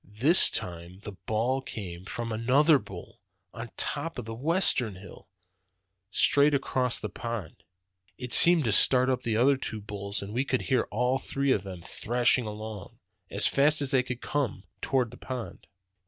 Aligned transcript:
"This 0.19 0.49
time 0.49 1.01
the 1.03 1.11
bawl 1.11 1.61
came 1.61 2.05
from 2.05 2.31
another 2.31 2.79
bull, 2.79 3.19
on 3.53 3.69
top 3.77 4.17
of 4.17 4.25
the 4.25 4.33
western 4.33 4.95
hill, 4.95 5.27
straight 6.09 6.55
across 6.55 6.97
the 6.99 7.07
pond. 7.07 7.57
It 8.17 8.33
seemed 8.33 8.63
to 8.65 8.71
start 8.71 9.11
up 9.11 9.21
the 9.21 9.37
other 9.37 9.57
two 9.57 9.79
bulls, 9.79 10.23
and 10.23 10.33
we 10.33 10.43
could 10.43 10.63
hear 10.63 10.87
all 10.89 11.19
three 11.19 11.51
of 11.51 11.61
them 11.61 11.83
thrashing 11.83 12.47
along, 12.47 12.97
as 13.29 13.45
fast 13.45 13.79
as 13.79 13.91
they 13.91 14.01
could 14.01 14.21
come, 14.23 14.63
towards 14.81 15.11
the 15.11 15.17
pond. 15.17 15.67